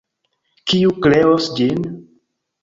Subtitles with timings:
[0.71, 1.85] Kiu kreos ĝin?